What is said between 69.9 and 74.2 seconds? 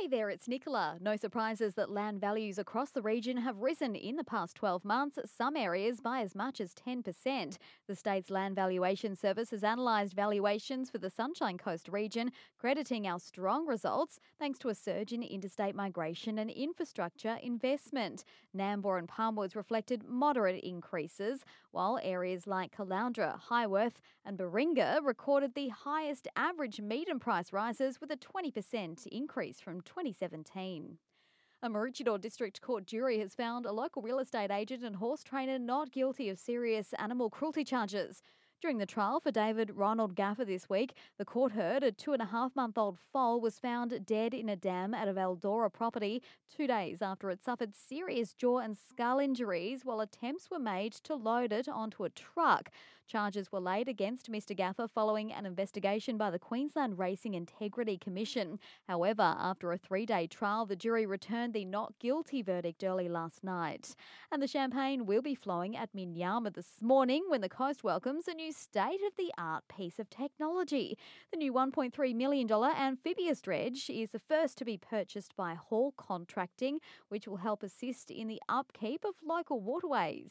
of technology. The new $1.3 million amphibious dredge is the